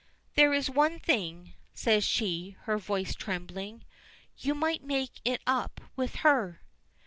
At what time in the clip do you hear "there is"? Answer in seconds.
0.33-0.67